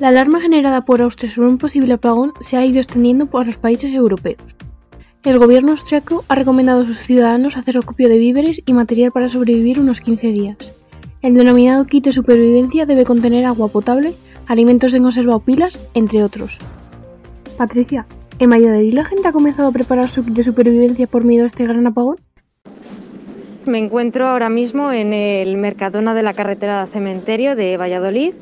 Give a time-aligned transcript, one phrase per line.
[0.00, 3.56] La alarma generada por Austria sobre un posible apagón se ha ido extendiendo por los
[3.56, 4.40] países europeos.
[5.24, 9.28] El gobierno austriaco ha recomendado a sus ciudadanos hacer acopio de víveres y material para
[9.28, 10.56] sobrevivir unos 15 días.
[11.20, 14.14] El denominado kit de supervivencia debe contener agua potable,
[14.46, 16.58] alimentos en conserva o pilas, entre otros.
[17.56, 18.06] Patricia,
[18.38, 21.48] ¿en Valladolid la gente ha comenzado a preparar su kit de supervivencia por miedo a
[21.48, 22.20] este gran apagón?
[23.66, 28.34] Me encuentro ahora mismo en el Mercadona de la carretera de Cementerio de Valladolid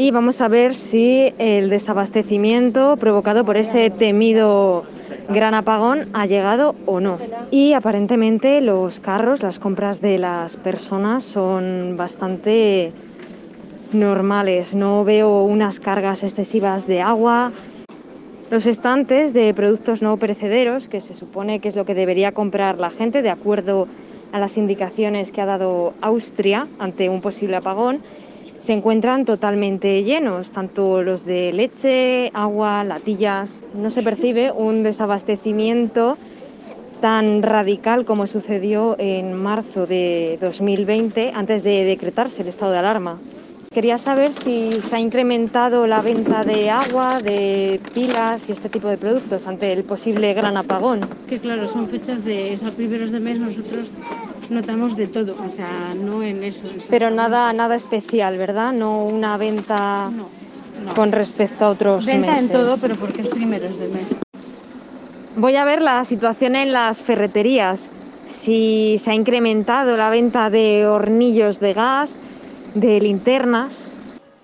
[0.00, 4.86] y vamos a ver si el desabastecimiento provocado por ese temido
[5.28, 7.18] gran apagón ha llegado o no.
[7.50, 12.94] Y aparentemente los carros, las compras de las personas son bastante
[13.92, 14.74] normales.
[14.74, 17.52] No veo unas cargas excesivas de agua.
[18.50, 22.78] Los estantes de productos no perecederos, que se supone que es lo que debería comprar
[22.78, 23.86] la gente de acuerdo
[24.32, 28.00] a las indicaciones que ha dado Austria ante un posible apagón,
[28.60, 33.62] se encuentran totalmente llenos, tanto los de leche, agua, latillas.
[33.74, 36.18] No se percibe un desabastecimiento
[37.00, 43.18] tan radical como sucedió en marzo de 2020, antes de decretarse el estado de alarma.
[43.72, 48.88] Quería saber si se ha incrementado la venta de agua, de pilas y este tipo
[48.88, 51.00] de productos ante el posible gran apagón.
[51.28, 53.88] Que claro, son fechas de esos primeros de mes, nosotros
[54.50, 56.68] notamos de todo, o sea, no en eso.
[56.88, 58.72] Pero nada, nada especial, ¿verdad?
[58.72, 60.10] No una venta
[60.94, 62.44] con respecto a otros venta meses.
[62.44, 64.16] en todo, pero porque es primeros de mes.
[65.36, 67.88] Voy a ver la situación en las ferreterías,
[68.26, 72.16] si se ha incrementado la venta de hornillos de gas,
[72.74, 73.92] de linternas.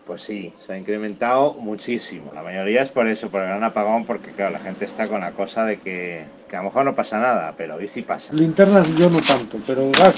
[0.07, 2.31] Pues sí, se ha incrementado muchísimo.
[2.33, 5.21] La mayoría es por eso, por el gran apagón, porque claro, la gente está con
[5.21, 8.33] la cosa de que, que a lo mejor no pasa nada, pero hoy sí pasa.
[8.33, 10.15] Linternas yo no tanto, pero gas.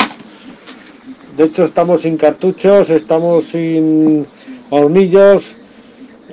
[1.39, 4.27] De hecho estamos sin cartuchos, estamos sin
[4.69, 5.57] hornillos,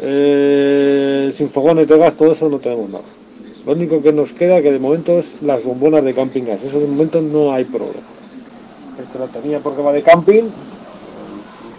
[0.01, 3.05] eh, sin fogones de gas, todo eso no tenemos nada.
[3.65, 6.61] Lo único que nos queda que de momento es las bombonas de camping gas.
[6.61, 8.03] Eso de momento no hay problema.
[9.01, 10.43] Este lo tenía porque va de camping,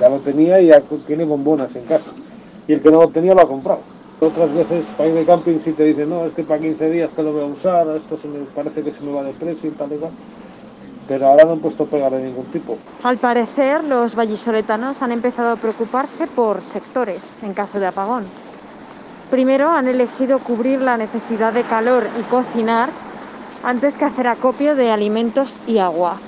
[0.00, 2.10] ya lo tenía y ya tiene bombonas en casa.
[2.68, 3.80] Y el que no lo tenía lo ha comprado.
[4.18, 7.10] Otras veces para ir de camping si te dicen, no, es que para 15 días
[7.14, 9.68] que lo voy a usar, esto se me parece que se me va de precio
[9.70, 10.10] y tal y tal.
[11.06, 12.78] Pero ahora no han puesto pegar de ningún tipo.
[13.02, 18.24] Al parecer, los vallisoletanos han empezado a preocuparse por sectores en caso de apagón.
[19.30, 22.90] Primero han elegido cubrir la necesidad de calor y cocinar
[23.62, 26.18] antes que hacer acopio de alimentos y agua.